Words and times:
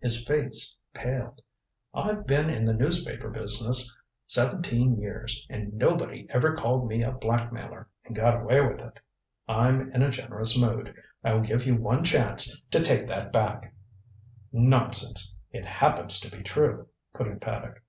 His 0.00 0.26
face 0.26 0.76
paled. 0.94 1.40
"I've 1.94 2.26
been 2.26 2.50
in 2.50 2.64
the 2.64 2.72
newspaper 2.72 3.30
business 3.30 3.96
seventeen 4.26 4.96
years, 4.98 5.46
and 5.48 5.74
nobody 5.74 6.26
ever 6.30 6.56
called 6.56 6.88
me 6.88 7.04
a 7.04 7.12
blackmailer 7.12 7.88
and 8.04 8.16
got 8.16 8.34
away 8.34 8.60
with 8.62 8.80
it. 8.80 8.98
I'm 9.46 9.92
in 9.92 10.02
a 10.02 10.10
generous 10.10 10.58
mood. 10.58 10.92
I'll 11.22 11.38
give 11.38 11.66
you 11.66 11.76
one 11.76 12.02
chance 12.02 12.60
to 12.72 12.80
take 12.82 13.06
that 13.06 13.32
back" 13.32 13.72
"Nonsense. 14.72 15.32
It 15.52 15.64
happens 15.64 16.18
to 16.18 16.32
be 16.36 16.42
true" 16.42 16.88
put 17.14 17.28
in 17.28 17.38
Paddock. 17.38 17.80